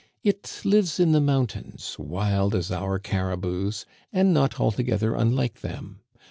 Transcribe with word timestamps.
It 0.23 0.61
lives 0.63 0.99
in 0.99 1.11
the 1.11 1.21
mountains, 1.21 1.95
wild 1.99 2.55
as 2.55 2.71
our 2.71 2.97
caribous, 2.97 3.85
and 4.11 4.33
not 4.33 4.59
altogether 4.59 5.13
unlike 5.13 5.61
them. 5.61 5.99